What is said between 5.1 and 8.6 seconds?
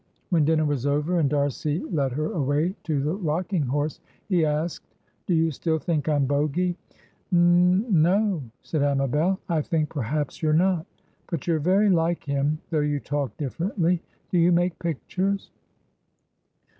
"Do you still think I'm Bogy?" "N—no,"